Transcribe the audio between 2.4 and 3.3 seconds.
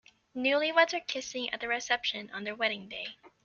their wedding day.